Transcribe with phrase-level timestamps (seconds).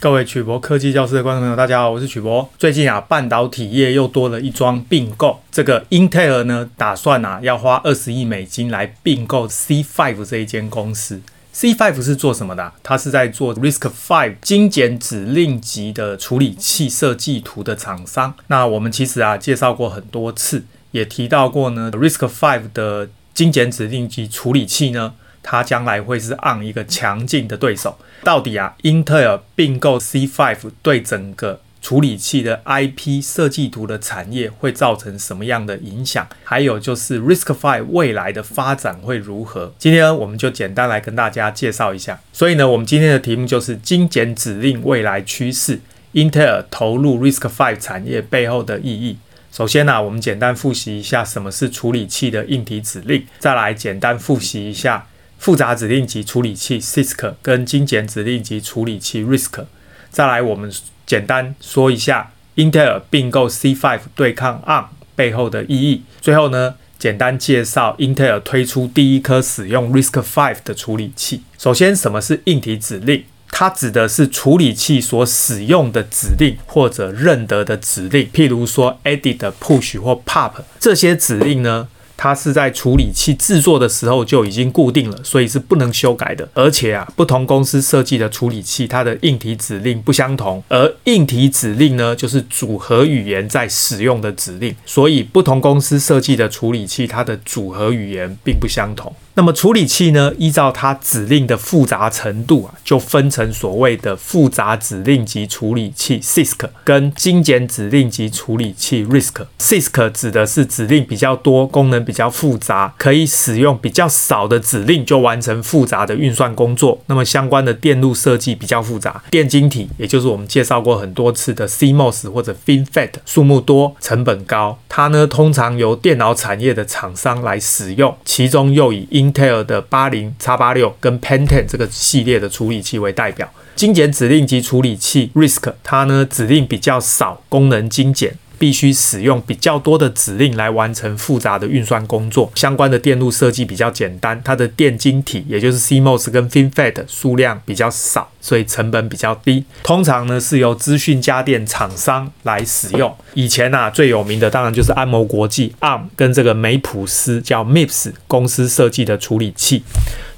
[0.00, 2.48] 各位曲博科技教室的观众朋友，大家好，我是曲博。
[2.56, 5.40] 最近啊，半导体业又多了一桩并购。
[5.50, 11.20] 这个英特尔呢，打算啊要花二十亿美金来并购 C5 这一间公司。
[11.52, 12.72] C5 是做什么的？
[12.84, 18.32] 它是在做 Risk Five 精简指令集的处理器设计图的厂商。
[18.46, 25.14] 那我们其实啊介绍过很多次，也提到过呢，Risk Five 的精简指令集处理器呢。
[25.42, 27.98] 它将来会是 ARM 一个强劲的对手。
[28.22, 36.26] 到底啊，英特尔并购 C5 对整个处理器的 IP 设计图的产业会造成什么样的影响？
[36.42, 39.72] 还有就是 RISC-V 未来的发展会如何？
[39.78, 42.18] 今天，我们就简单来跟大家介绍一下。
[42.32, 45.80] 所以呢，我们今天的题目就是精简指令未来趋势，
[46.12, 49.18] 英特尔投入 RISC-V 产业背后的意义。
[49.52, 55.06] 首先呢，我们简单复习一下什么是处理器的硬体指令，再来简单复习一下。
[55.38, 59.64] 复杂指令集处理器 CISC 跟精简指令集处理器 RISC。
[60.10, 60.70] 再来，我们
[61.06, 66.02] 简单说一下英特尔并购 C5 对抗 ARM 背后的意义。
[66.20, 71.42] 最后呢，简单介绍英特尔推出第一颗使用 RISC-V 的处理器。
[71.56, 73.24] 首先，什么是硬体指令？
[73.50, 81.88] 它指的是处理器所使用的指令或者认得的指令，譬如说 edit、push 或 pop 这些指令呢。
[82.18, 86.46] 它是在处理器制作的时候就已经固定了，所以是不能修改的。
[86.52, 90.62] 而且啊，不同公司设计的处理器，它的硬体指令不相同。
[90.68, 99.14] 而硬体指令呢，就是组合语言在使用的指令，所以不同公司设计的处理器，它的组合语言并不相同。
[99.34, 109.46] 那么处理器呢，依照它指令的复杂程度啊，就分成所谓的复杂指令集处理器 CISC 跟精简指令集处理器 RISC。
[109.60, 116.98] CISC 指的是指令比较多、功能比较复杂，可以使用比较少的指令就完成复杂的运算工作。
[117.04, 124.78] 那么相关的电路设计比较复杂，电晶体也就是我们介绍过很多次的 CMOS 或者 FinFET，数目多、成本高。
[124.88, 133.46] 它呢，通常由电脑产业的厂商来使用，其中又以 Intel 的八零 X 八六跟 Pentium 这个系列的处理器为代表。
[133.76, 138.38] 精简指令集处理器 RISC，它呢，指令比较少，功能精简。
[138.58, 149.64] 必须使用比较多的指令来完成复杂的运算工作，相关的电路设计比较简单，它的电晶体也就是 CMOS 跟 FinFET 数量比较少，所以成本比较低。
[149.82, 153.14] 通常呢是由资讯家电厂商来使用。
[153.34, 159.82] 以前啊最有名的当然就是安谋国际 ARM 跟这个梅普斯叫 MIPS 公司设计的处理器。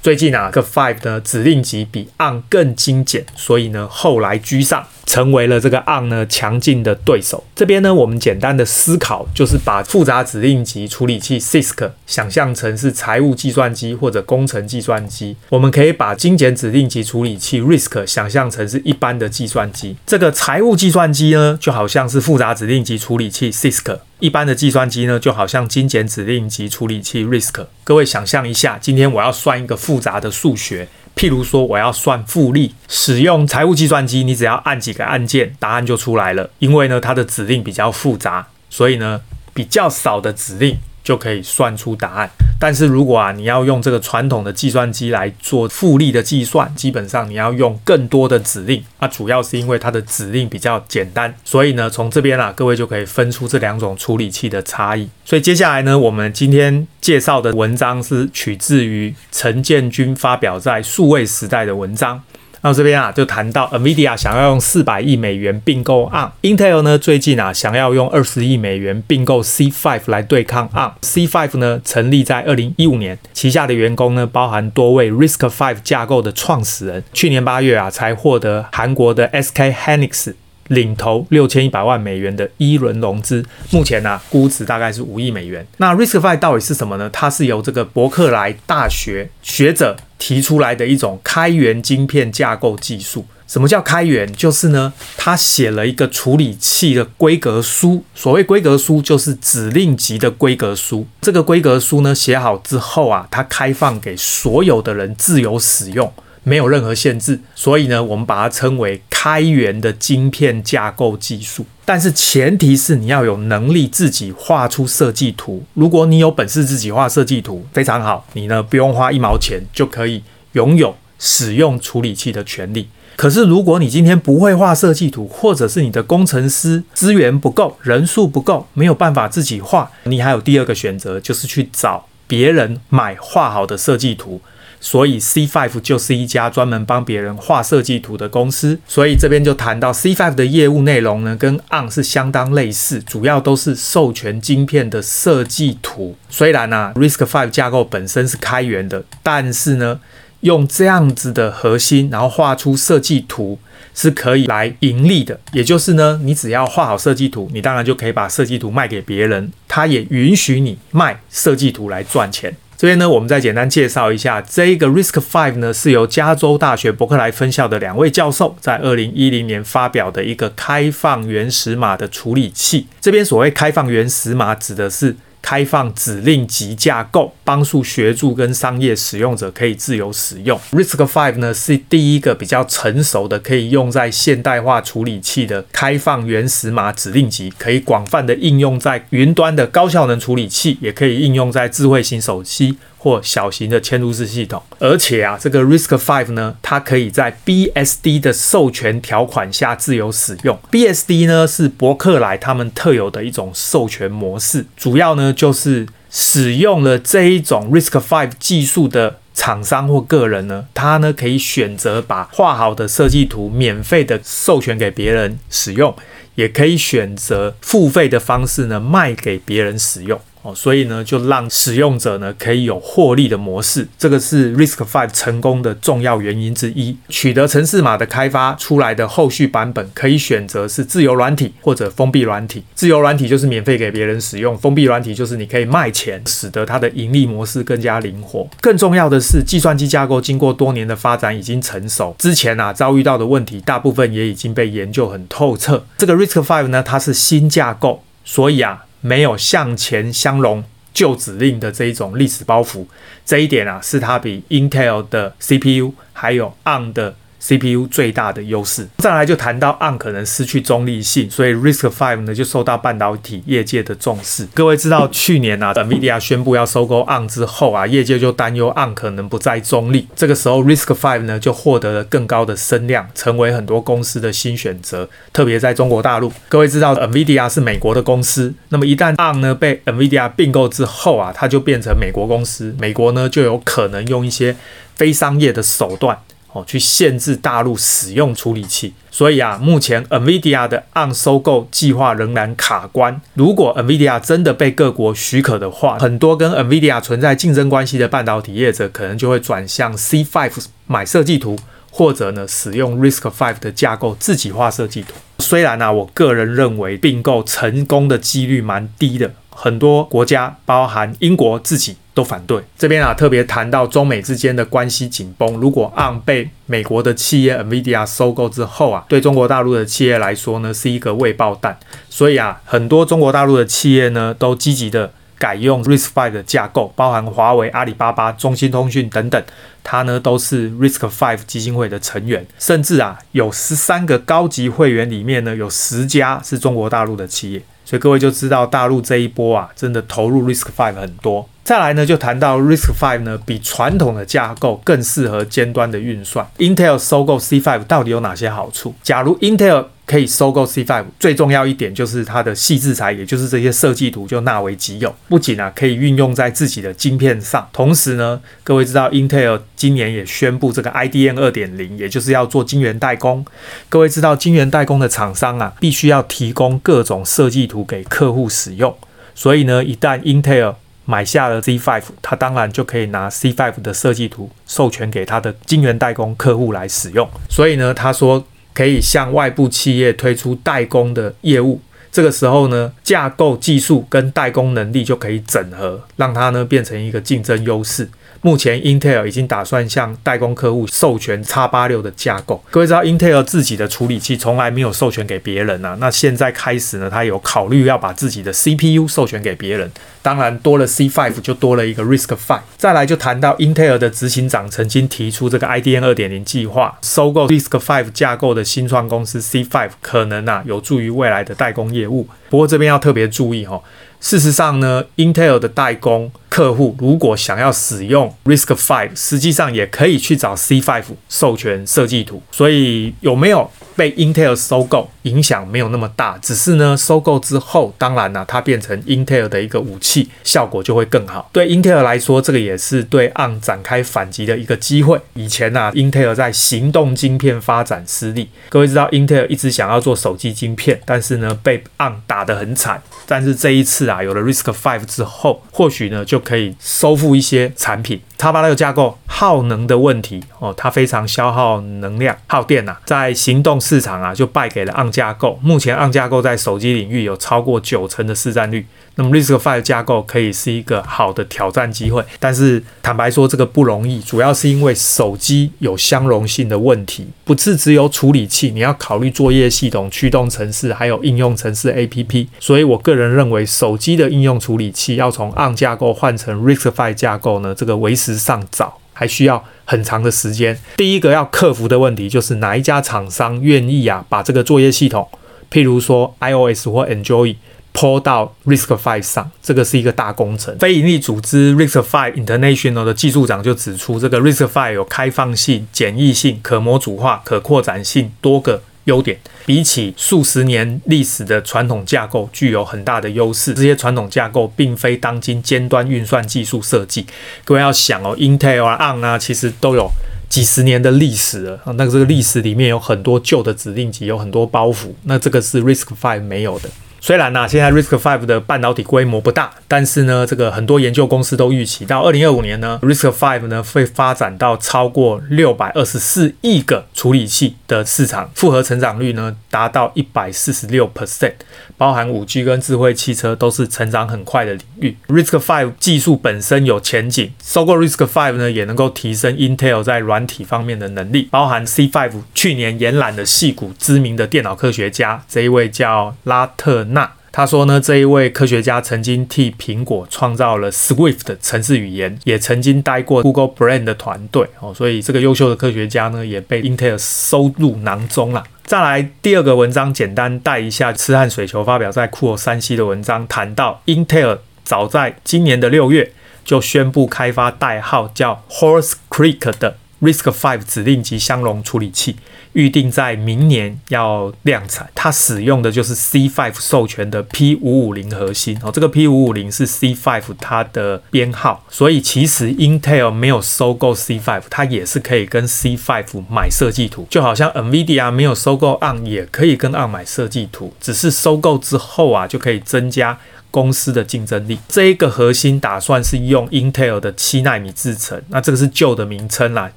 [0.01, 7.43] 最近啊，这个 Five 呢指令集比 ARM 更精简，所以呢后来居上，成为了这个 ARM 呢强劲的对手。
[7.55, 19.95] 这边呢我们简单的思考，就是把复杂指令集处理器 CISC 想象成是财务计算机或者工程计算机，我们可以把精简指令集处理器 RISC 想象成是一般的计算机。
[20.05, 23.99] 这个财务计算机呢就好像是复杂指令集处理器 CISC。
[24.19, 27.65] 一般的计算机呢，就好像精简指令集处理器 RISC。
[27.83, 36.51] 各位想象一下，今天我要算一个复杂的数学，譬如说我要算复利，使用财务计算机，你只要按几个按键，答案就出来了。
[36.59, 39.21] 因为呢，它的指令比较复杂，所以呢，
[39.55, 42.29] 比较少的指令就可以算出答案。
[42.59, 48.83] 但是如果啊，你要用这个传统的计算机来做复利的计算，基本上你要用更多的指令。
[48.99, 55.09] 那主要是因为它的指令比较简单，所以呢，从这边啊，各位就可以分出这两种处理器的差异。
[55.25, 62.21] 所以接下来呢，我们今天介绍的文章是取自于陈建军发表在数位时代的文章。
[62.63, 70.91] 那这边啊，就谈到 NVIDIA 想要用四百亿美元并购 ARM，Intel 呢最近啊想要用二十亿美元并购 C5 来对抗 ARM。
[71.01, 77.03] C5 呢成立在二零一五年，旗下的员工呢包含多位 RISC-V 架构的创始人。
[77.13, 80.35] 去年八月啊才获得韩国的 SK Hynix
[80.71, 85.65] 领投六千一百万美元的一轮融资，目前呢、估值大概是五亿美元。
[85.77, 87.09] 那 RISC-V 到底是什么呢？
[87.13, 89.95] 它是由这个伯克莱大学学者。
[90.21, 93.25] 提出来的一种开源晶片架构技术。
[93.47, 94.31] 什么叫开源？
[94.33, 98.03] 就是呢，他写了一个处理器的规格书。
[98.13, 101.07] 所谓规格书，就是指令集的规格书。
[101.21, 106.13] 这个规格书呢，写好之后啊，它开放给所有的人自由使用。
[106.43, 111.63] 没有任何限制，所以呢，我们把它称为开源的晶片架构技术。
[111.85, 115.63] 但是前提是你要有能力自己画出设计图。
[115.75, 120.23] 如果你有本事自己画设计图，非常好，你呢不用花一毛钱就可以
[120.53, 122.89] 拥有使用处理器的权利。
[123.15, 134.41] 可是如果你今天不会画设计图，或者是你的工程师资源不够，人数不够，没有办法自己画，你还有第二个选择，就是去找别人买画好的设计图。
[134.81, 138.77] 所以 C5 就是一家专门帮别人画设计图的公司。
[138.85, 146.17] 所以这边就谈到 C5 的业务内容呢，跟 ARM 是相当类似，主要都是授权晶片的设计图。
[146.29, 149.99] 虽然啊，RISC-V 架构本身是开源的，但是呢，
[150.41, 153.59] 用这样子的核心，然后画出设计图
[153.93, 155.39] 是可以来盈利的。
[155.53, 162.55] 也就是呢，你只要画好设计图，你当然就可以把设计图卖给别人，他也允许你卖设计图来赚钱。
[162.81, 172.87] 这边呢，我们再简单介绍一下，这一个 Risk Five 呢是由加州大学伯克莱分校的两位教授在二零一零年发表的一个开放原始码的处理器。
[172.99, 180.59] 这边所谓开放原始码，指的是开放指令集架构，帮助学助跟商业使用者可以自由使用。
[180.71, 192.77] RISC-V 呢是第一个比较成熟的可以用在现代化处理器的开放原始码指令集，可以广泛的应用在云端的高效能处理器，也可以应用在智慧型手机。
[193.03, 200.59] 或小型的嵌入式系统，而且啊，这个 Risk Five 呢，它可以在 BSD 的授权条款下自由使用。
[200.71, 215.95] BSD 呢是伯克莱他们特有的一种授权模式，主要呢就是使用了这一种 Risk Five 技术的厂商或个人呢，他呢可以选择把画好的设计图免费的授权给别人使用，
[216.35, 220.21] 也可以选择付费的方式呢卖给别人使用。
[220.43, 226.97] 哦，所以呢，就让使用者呢可以有获利的模式，这个是 Risk Five 成功的重要原因之一。
[227.09, 232.63] 取得程式码的开发出来的后续版本，可以选择是自由软体或者封闭软体。
[232.73, 238.49] 自由软体就是免费给别人使用，封闭软体就是你可以卖钱，使得它的盈利模式更加灵活。
[238.59, 245.85] 更重要的是，计算机架构经过多年的发展已经成熟，之前啊遭遇到的问题，大部分也已经被研究很透彻。
[245.99, 248.85] 这个 Risk Five 呢，它是新架构，所以啊。
[249.01, 250.63] 没有向前相容
[250.93, 252.85] 旧指令的这一种历史包袱，
[253.25, 257.15] 这一点啊，是它比 Intel 的 CPU 还有 ARM 的。
[257.41, 264.47] CPU 最大的优势，再来就谈到 ARM 可能失去中立性，所以 RISC-V 呢就受到半导体业界的重视。
[264.53, 270.07] 各位知道去年啊，NVIDIA 宣布要收购 ARM 之后啊，业界就担忧 ARM 可能不再中立。
[270.15, 276.31] 这个时候 RISC-V 呢就获得了更高的声量，成为很多公司的新选择，特别在中国大陆。
[276.47, 284.55] 各位知道 NVIDIA 是美国的公司，那么一旦 ARM 呢被 NVIDIA 并购之后啊，它就变成美国公司，美国呢就有可能用一些
[284.95, 286.19] 非商业的手段。
[286.53, 293.21] 哦，去限制大陆使用处理器，所以啊，目前 NVIDIA 的 ARM 收购计划仍然卡关。
[293.35, 301.57] 如果 NVIDIA 真的被各国许可的话，很多跟 NVIDIA 存在竞争关系的半导体业者，可能就会转向 C5 买设计图，
[301.89, 305.13] 或者呢，使用 RISC-V 的架构自己画设计图。
[305.39, 309.31] 虽然呢、我个人认为并购成功的几率蛮低的。
[309.53, 312.61] 很多国家，包含英国自己都反对。
[312.77, 315.53] 这边啊，特别谈到中美之间的关系紧绷。
[315.59, 321.77] 如果 ARM 被美国的企业 NVIDIA 收购之后啊，对中国大陆的企业来说呢，是一个未爆弹。
[322.09, 329.43] 所以啊，很多中国大陆的企业呢，都积极的改用 RISC-V 的架构，包含华为、阿里巴巴、中兴通讯等等，
[329.83, 332.45] 它呢都是 Risk Five 基金会的成员。
[332.59, 337.61] 甚至啊，有十三个高级会员里面呢，有十家是中国大陆的企业。
[337.91, 341.45] 所以各位就知道大陆这一波啊，真的投入 RISC-V 很多。
[341.61, 346.49] 再来呢，就谈到 RISC-V 呢，比传统的架构更适合尖端的运算。
[346.59, 348.95] Intel 收购 C5 到底有哪些好处？
[349.03, 355.15] 假如 Intel 可以收购 C5，最重要一点就是它的细制材，也就是这些设计图就纳为己有。
[355.29, 363.45] 不仅啊可以运用在自己的晶片上，同时呢，各位知道 Intel 今年也宣布这个 IDM 二点零，也就是要做晶圆代工。
[363.87, 368.93] 各位知道晶圆代工的厂商啊，必须要提供各种设计图给客户使用。
[369.33, 370.75] 所以呢，一旦 Intel
[371.05, 377.25] 买下了 C5，他当然就可以拿 C5 的设计图授权给他的晶圆代工客户来使用。
[377.49, 378.45] 所以呢，他说。
[378.73, 388.09] 可以向外部企业推出代工的业务，这个时候呢，架构技术跟代工能力就可以整合，让它呢变成一个竞争优势。
[388.41, 392.63] 目前 Intel 已经打算向代工客户授权 X86 的架构。
[392.71, 399.91] 各位知道 Intel 自己的处理器从来没有授权给别人啊，那现在开始呢，他有考虑要把自己的 CPU 授权给别人。
[400.23, 402.61] 当然多了 C5 就多了一个 Risk Five。
[402.77, 412.27] 再来就谈到 Intel 的执行长曾经提出这个 IDM 二点零计划，收购 Risk Five 架构的新创公司 C5，可能啊有助于未来的代工业务。
[412.49, 413.81] 不过这边要特别注意哈，
[414.19, 416.31] 事实上呢，Intel 的代工。
[416.51, 422.43] 客户如果想要使用 Risk Five，实际上也可以去找 C5 授权设计图。
[422.51, 426.37] 所以有没有被 Intel 收购，影响没有那么大。
[426.41, 431.49] 只是呢，收购之后，当然呢、它变成 Intel 的一个武器，效果就会更好。
[431.53, 435.17] 对 Intel 来说，这个也是对 ARM 展开反击的一个机会。
[435.35, 438.49] 以前呢、啊，Intel 在行动晶片发展失利。
[438.67, 443.01] 各位知道，Intel 一直想要做手机晶片，但是呢，被 ARM 打得很惨。
[443.25, 448.19] 但是这一次啊，有了 Risk Five 之后，或许呢，就可以收复一些产品。
[448.41, 455.59] X86 架构耗能的问题哦，它非常消耗能量、耗电呐、啊，在行动市场啊就败给了 ARM 架构。
[455.61, 462.23] 目前 ARM 架构在手机领域有超过九成的市占率，那么 RISC-V 架构可以是一个好的挑战机会。
[462.39, 472.47] 但是坦白说，这个不容易，主要是因为手机有相容性的问题，不是只有处理器，你要考虑作业系统、驱动程式，还有应用程式 APP。
[472.59, 480.77] 所以我个人认为，手机的应用处理器要从 ARM 架构换成 RISC-V 架构呢，这个为时尚早，还需要很长的时间。
[480.97, 485.27] 第一个要克服的问题就是哪一家厂商愿意啊，把这个作业系统，
[485.71, 487.55] 譬如说 iOS 或 Android，
[487.93, 490.77] 拖到 RISC-V 上，这个是一个大工程。
[490.79, 498.81] 非营利组织 RISC-V International 的技术长就指出，这个 RISC-V 有开放性、简易性、可模组化、可扩展性多个。
[499.05, 503.73] 优点比起数十年历史的传统架构具有很大的优势。
[503.73, 507.25] 这些传统架构并非当今尖端运算技术设计。
[507.65, 510.09] 各位要想哦，Intel 啊、ARM 啊，其实都有
[510.49, 511.79] 几十年的历史了。
[511.95, 515.13] 那这个历史里面有很多旧的指令集，有很多包袱。
[515.23, 516.89] 那这个是 RISC-V 没有的。
[517.23, 531.53] 虽然呢、啊，现在 Risk Five 的半导体规模不大，但是呢，这个很多研究公司都预期到二零二五年呢，Risk Five 呢会发展到超过六百二十四亿个处理器的市场，复合成长率呢达到一百四十六 percent，
[531.95, 535.15] 包含五 G 跟智慧汽车都是成长很快的领域。
[535.27, 547.05] Risk Five 技术本身有前景，收购 Risk Five 呢也能够提升 Intel 在软体方面的能力，包含 C5 去年延揽的戏骨知名的电脑科学家，这一位叫拉特。
[547.13, 558.63] 那他说呢，这一位科学家曾经替苹果创造了 Swift 的程式语言，也曾经待过 Google Brain 的团队哦，所以这个优秀的科学家呢，也被 Intel 收入囊中了。
[558.85, 566.31] 再来第二个文章，简单带一下，痴汉水球发表在酷我山西的文章，谈到 Intel 早在今年的六月
[566.63, 569.97] 就宣布开发代号叫 Horse Creek 的。
[570.21, 572.35] RISC-V 指令集相容处理器
[572.73, 588.93] 预定在明年要量产，它使用的就是 C5 授权的 P550 核心哦，这个 P550 是 C5 它的编号，所以其实 Intel 没有收购 C5，它也是可以跟 C5 买设计图，就好像 NVIDIA 没有收购
[588.99, 593.37] ARM 也可以跟 ARM 买设计图，只是收购之后啊就可以增加。
[593.71, 599.89] 公司的竞争力，这一个核心打算是用 Intel 的七纳米制程，那这个是旧的名称啦，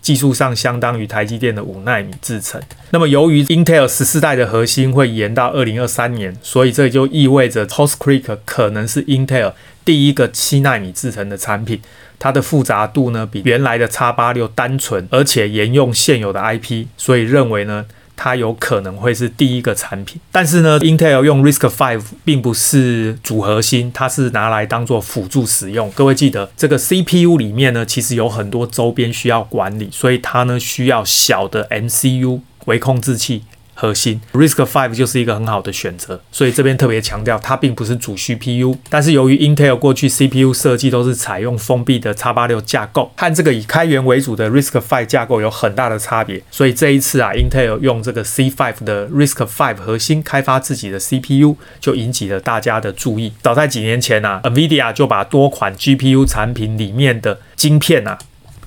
[0.00, 2.62] 技术上相当于台积电的五纳米制程。
[2.90, 9.52] 那么由于 Intel 十四代的核心会延到二零二三年，所以这就意味着 Horse Creek 可能是 Intel
[9.84, 11.82] 第一个七纳米制程的产品，
[12.18, 17.84] 它的复杂度呢比原来的 X 八六单纯，而且沿用现有的 IP，所以认为呢。
[18.16, 25.90] 它有可能会是第一个产品，但是呢，Intel 用 RISC-V 并不是主核心，它是拿来当做辅助使用。
[25.92, 33.42] 各位记得，这个 CPU 里面呢，其实有很多周边需要管理，所以它呢需要小的 MCU 为控制器。
[33.78, 38.74] 核心 RISC-V 就是一个很好的选择，所以这边特别强调，它并不是主 CPU。
[38.88, 46.42] 但是由于 Intel 过去 CPU 设计都是采用封闭的 X86 架构，和这个以开源为主的 RISC-V 架构有很大的差别。
[46.50, 53.34] 所以这一次啊，Intel 用这个 C5 的 RISC-V 核心开发自己的 CPU，就引起了大家的注意。
[53.42, 58.18] 早在几年前啊，NVIDIA 就把多款 GPU 产品里面的晶片啊。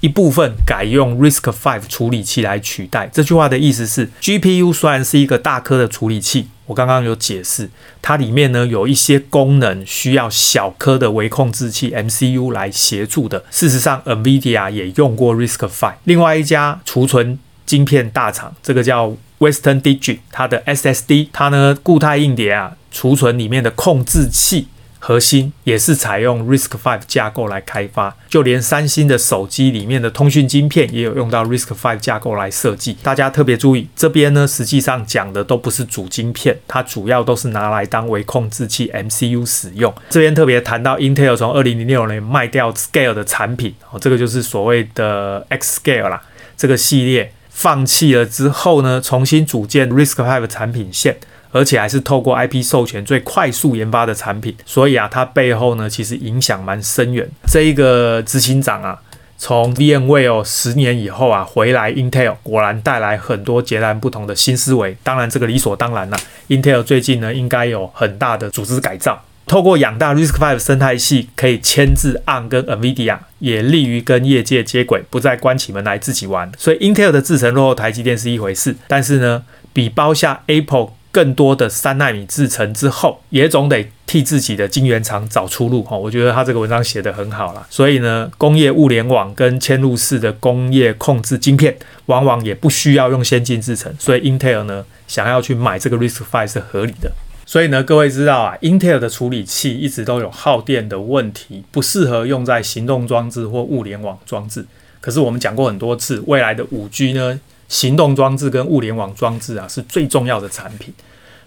[0.01, 3.10] 一部分改用 RISC-V 处理器来取代。
[3.12, 7.70] 这句话的意思是，GPU 虽然是一个大颗的处理器，我刚刚有解释，
[8.01, 13.44] 它里面呢有一些功能需要小颗的微控制器 MCU 来协助的。
[13.51, 15.96] 事实上，NVIDIA 也用过 RISC-V。
[16.06, 24.68] 另外一家储存晶片大厂，这个叫 Western Digit，它的 SSD，它呢固态硬碟啊，储存里面的控制器。
[25.00, 32.98] 核心也是采用 RISC-V 架构来开发，就连三星的手机里面的通讯晶片也有用到 RISC-V 架构来设计。
[33.01, 39.94] 大家特别注意，这边呢实际上讲的都不是主晶片，它主要都是拿来当微控制器 MCU 使用。
[40.10, 46.22] 这边特别谈到 Intel 从二零零六年卖掉 Scale 的产品，哦，这个就是所谓的 X Scale 啦，
[46.58, 51.18] 这个系列放弃了之后呢，重新组建 RISC-V 产品线。
[51.51, 57.27] 而且还是透过 IP 授权最快速研发的产品，所以啊，它背后呢其实影响蛮深远。
[57.48, 59.00] 这一个执行长啊，
[59.38, 64.96] 从 VMware 十年以后啊回来 Intel，果然带来很多截然不同的新思维。
[65.01, 66.18] 当然，这个理所当然啦。
[66.50, 76.51] Intel 最近呢应该有很大的组织改造，透过养大 RISC-V 生态系，可以牵制 ARM 跟 NVIDIA，也利于跟业界接轨，不再关起门来自己玩。
[76.58, 80.89] 所以 Intel 的制程落后台积电是一回事，但是呢，比包下 Apple。
[81.12, 85.98] 更多的三纳米制程之后，也总得替自己的晶圆厂找出路哈。
[85.98, 87.66] 我觉得他这个文章写得很好啦。
[87.70, 91.75] 所以呢，工业物联网跟嵌入式的工业控制晶片，
[92.06, 97.12] 往往也不需要用先进制程，所以 Intel 呢想要去买这个 RISC-V 是合理的。
[97.46, 104.63] 所以呢，各位知道啊，Intel 的处理器一直都有耗电的问题，不适合用在行动装置或物联网装置。
[105.01, 107.39] 可是我们讲过很多次，未来的五 G 呢？
[107.69, 110.91] 行动装置跟物联网装置啊，是最重要的产品，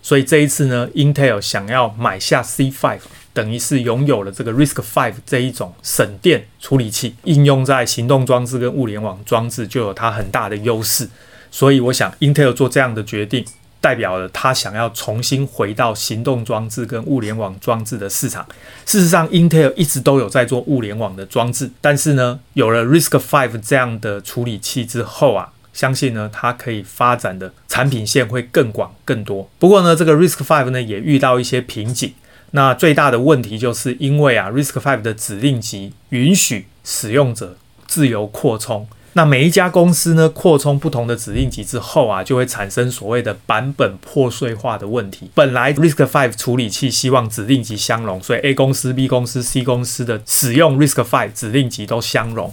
[0.00, 3.00] 所以这一次呢，Intel 想要买下 C5，
[3.32, 11.08] 等于是拥有了这个 RISC-V 这一种省电处理器，应用在行动装置跟物联网装置就有它很大的优势。
[11.50, 13.44] 所以我想，Intel 做这样的决定，
[13.80, 18.46] 代表了他想要重新回到行动装置跟物联网装置的市场。
[18.86, 25.52] 事实上，Intel 一直都有在做物联网的装置，但是呢，有了 RISC-V 这样的处理器之后啊。
[25.72, 29.48] 相信呢，它可以发展的产品线会更广更多。
[29.58, 32.12] 不过呢，这个 Risk Five 呢也遇到一些瓶颈。
[32.52, 38.86] 那最大的问题就是因为啊，Risk Five 的指令集允许使用者自由扩充。
[39.14, 45.31] 那每一家公司呢扩充不同的指令集之后啊，就会产生所谓的版本破碎化的问题。
[45.35, 52.50] 本来 RISC-V 处理器希望指令集相容，所以 A 公司、B 公司、C 公司的使用 RISC-V 指令集都相容。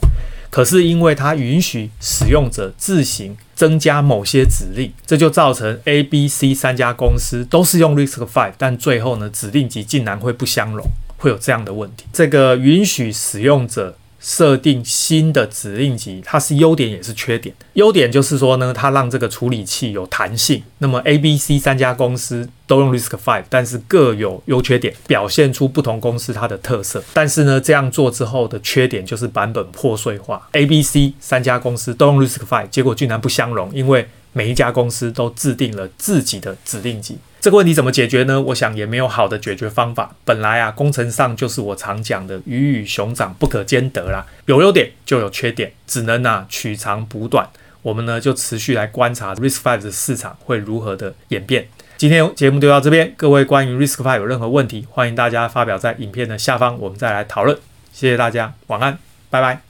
[0.50, 10.86] 可是因为它允许使用者自行增加某些指令，这就造成 A、B、C 三家公司都是用 RISC-V，但最后呢，指令集竟然会不相容，
[11.18, 12.06] 会有这样的问题。
[12.12, 13.96] 这个允许使用者。
[14.20, 17.56] 设定新的指令集，它是优点也是缺点。
[17.74, 20.62] 优点就是说呢，它让这个处理器有弹性。
[20.80, 27.04] 那么 A、B、C 三家公司都用 RISC-V，但是各有优缺点，表现出不同公司它的特色。
[27.14, 30.50] 但是呢，这样做之后的缺点就是版本破碎化。
[30.52, 37.18] A、B、C 三家公司都用 RISC-V，结果竟然不相容，因为每一家公司都制定了自己的指令集。
[37.42, 38.42] 这个问题怎么解决呢？
[38.42, 40.14] 我想也没有好的解决方法。
[40.26, 47.50] 本来啊，工程上就是我常讲的鱼与熊掌不可兼得啦，有优点就有缺点，只能啊取长补短。
[47.82, 51.66] 我们呢就持续来观察 risk five 的市场会如何的演变。
[51.96, 57.58] 今天节目就到这边，各位关于 risk five 有任何问题，欢迎大家发表在影片的下方，我们再来讨论。
[57.94, 58.98] 谢谢大家，晚安，
[59.30, 59.69] 拜拜。